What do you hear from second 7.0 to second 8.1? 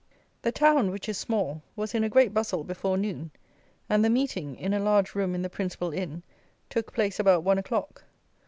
about one o'clock.